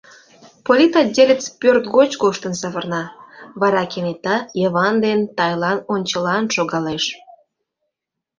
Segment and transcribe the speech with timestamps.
[0.65, 3.03] Политотделец пӧрт гоч коштын савырна,
[3.61, 7.03] вара кенета Йыван ден Тайлан ончылан шогалеш.